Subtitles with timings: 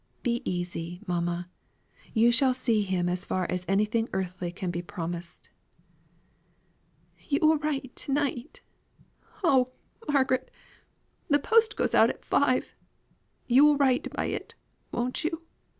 [0.23, 1.47] Be easy, mamma,
[2.11, 5.51] you shall see him as far as anything earthly can be promised."
[7.19, 8.63] "You will write to night?
[9.43, 9.73] Oh,
[10.07, 10.49] Margaret!
[11.29, 12.73] the post goes out at five
[13.45, 14.55] you will write by it,
[14.91, 15.43] won't you?